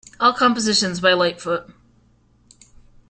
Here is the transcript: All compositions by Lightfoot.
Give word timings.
All 0.19 0.33
compositions 0.33 0.99
by 0.99 1.13
Lightfoot. 1.13 1.69